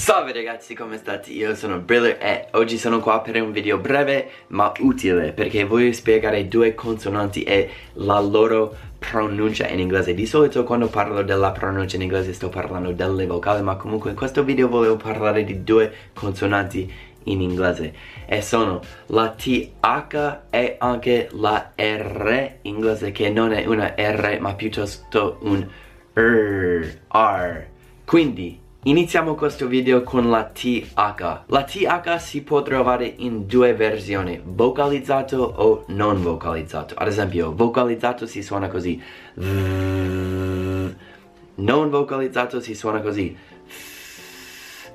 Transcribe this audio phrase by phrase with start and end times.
[0.00, 1.30] Salve ragazzi, come state?
[1.30, 5.92] Io sono Briller e oggi sono qua per un video breve ma utile perché voglio
[5.92, 11.96] spiegare due consonanti e la loro pronuncia in inglese Di solito quando parlo della pronuncia
[11.96, 15.92] in inglese sto parlando delle vocali ma comunque in questo video volevo parlare di due
[16.14, 16.90] consonanti
[17.24, 17.94] in inglese
[18.24, 24.38] e sono la TH e anche la R in inglese che non è una R
[24.40, 25.68] ma piuttosto un
[26.14, 27.66] R, R.
[28.06, 31.42] Quindi Iniziamo questo video con la TH.
[31.48, 36.94] La TH si può trovare in due versioni, vocalizzato o non vocalizzato.
[36.94, 38.98] Ad esempio, vocalizzato si suona così.
[39.34, 40.96] Non
[41.90, 43.36] vocalizzato si suona così.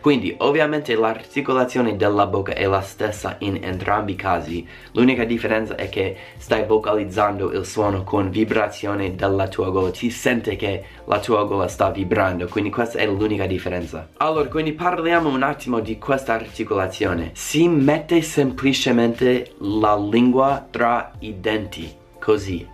[0.00, 4.66] Quindi ovviamente l'articolazione della bocca è la stessa in entrambi i casi.
[4.92, 9.90] L'unica differenza è che stai vocalizzando il suono con vibrazione della tua gola.
[9.90, 14.08] Ti sente che la tua gola sta vibrando Quindi questa è l'unica differenza.
[14.18, 17.30] Allora quindi parliamo un attimo di questa articolazione.
[17.34, 22.66] Si mette semplicemente la lingua tra i denti Così.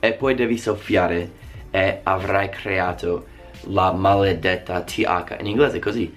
[0.00, 1.30] E poi devi soffiare
[1.70, 3.36] E avrai creato
[3.70, 6.14] la maledetta TH in inglese così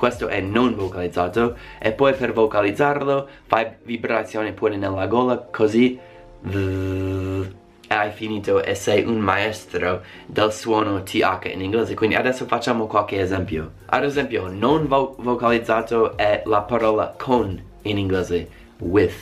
[0.00, 5.98] questo è non vocalizzato e poi per vocalizzarlo fai vibrazione pure nella gola così
[6.42, 11.92] e hai finito e sei un maestro del suono TH in inglese.
[11.92, 13.72] Quindi adesso facciamo qualche esempio.
[13.84, 18.48] Ad esempio non vo vocalizzato è la parola con in inglese.
[18.78, 19.12] With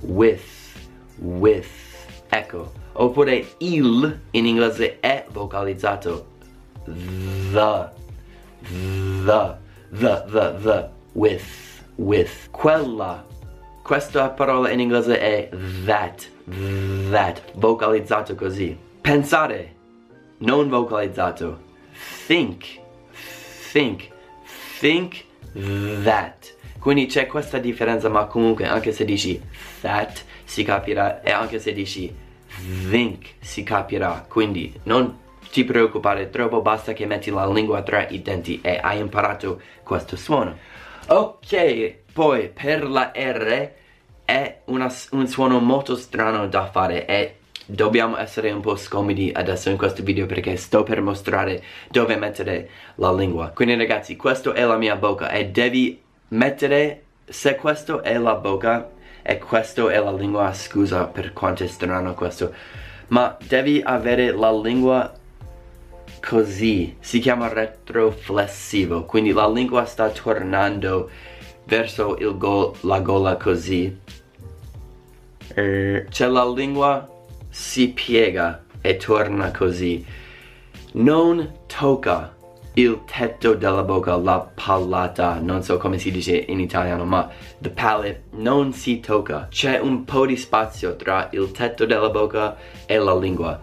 [0.00, 0.42] with
[1.16, 1.66] with.
[2.28, 2.70] Ecco.
[2.92, 6.26] Oppure il in inglese è vocalizzato.
[6.84, 7.88] The
[9.24, 12.48] the the, the, the, with, with.
[12.50, 13.24] Quella.
[13.82, 15.48] Questa parola in inglese è
[15.84, 16.28] that,
[17.10, 18.76] that, vocalizzato così.
[19.00, 19.74] Pensare,
[20.38, 21.60] non vocalizzato.
[22.26, 22.64] Think,
[23.70, 24.08] think,
[24.80, 25.24] think
[26.02, 26.54] that.
[26.80, 29.40] Quindi c'è questa differenza ma comunque anche se dici
[29.80, 32.14] that si capirà e anche se dici
[32.90, 34.24] think si capirà.
[34.28, 38.98] Quindi non ti preoccupare troppo, basta che metti la lingua tra i denti e hai
[38.98, 40.56] imparato questo suono.
[41.08, 43.70] Ok, poi per la R
[44.24, 47.36] è una, un suono molto strano da fare e
[47.66, 52.68] dobbiamo essere un po' scomodi adesso in questo video perché sto per mostrare dove mettere
[52.96, 53.48] la lingua.
[53.48, 58.90] Quindi ragazzi, questa è la mia bocca e devi mettere, se questo è la bocca
[59.22, 62.52] e questo è la lingua, scusa per quanto è strano questo,
[63.08, 65.12] ma devi avere la lingua
[66.26, 71.08] così si chiama retroflessivo quindi la lingua sta tornando
[71.64, 73.96] verso go la gola così
[75.54, 77.08] c'è la lingua
[77.48, 80.04] si piega e torna così
[80.94, 82.34] non tocca
[82.78, 87.26] il tetto della bocca, la pallata, non so come si dice in italiano, ma
[87.58, 89.46] the palate non si tocca.
[89.48, 92.54] C'è un po' di spazio tra il tetto della bocca
[92.84, 93.58] e la lingua.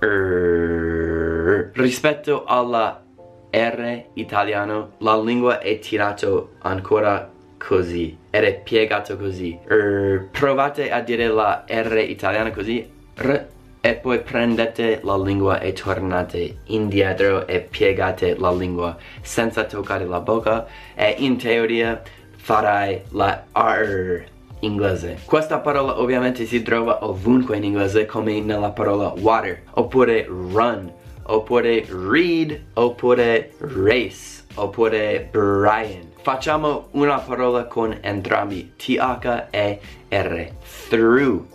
[0.00, 1.70] R.
[1.74, 3.02] Rispetto alla
[3.50, 9.58] R italiano, la lingua è tirato ancora così ed è piegato così.
[9.66, 10.28] R.
[10.30, 12.88] Provate a dire la R italiana così.
[13.16, 13.46] R.
[13.84, 20.20] E poi prendete la lingua e tornate indietro e piegate la lingua senza toccare la
[20.20, 22.00] bocca e in teoria
[22.36, 24.30] farai la R
[24.62, 25.18] inglese.
[25.24, 30.92] Questa parola ovviamente si trova ovunque in inglese come nella parola water, oppure run,
[31.24, 36.10] oppure read, oppure race, oppure Brian.
[36.22, 40.52] Facciamo una parola con entrambi, TH e R,
[40.88, 41.46] through,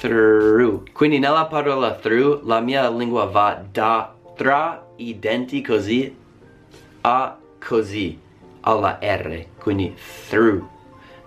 [0.00, 0.82] through.
[0.92, 6.14] Quindi nella parola through la mia lingua va da tra i denti così
[7.02, 8.18] a così
[8.60, 9.94] alla R, quindi
[10.28, 10.71] through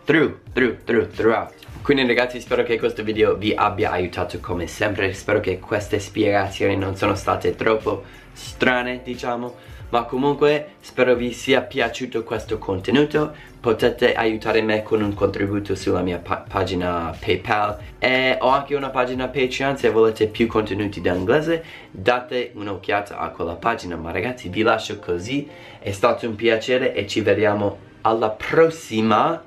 [0.05, 1.53] through, through, through, throughout
[1.85, 5.13] quindi ragazzi spero che questo video vi abbia aiutato come sempre.
[5.13, 9.53] Spero che queste spiegazioni non sono state troppo strane diciamo.
[9.89, 13.35] Ma comunque spero vi sia piaciuto questo contenuto.
[13.59, 17.77] Potete aiutare me con un contributo sulla mia pa pagina paypal.
[17.99, 23.53] E ho anche una pagina patreon se volete più contenuti d'inglese date un'occhiata a quella
[23.53, 23.95] pagina.
[23.95, 25.47] Ma ragazzi vi lascio così.
[25.77, 29.39] È stato un piacere e ci vediamo alla prossima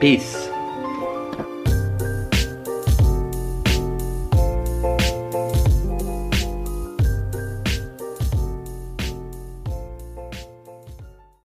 [0.00, 0.53] Peace.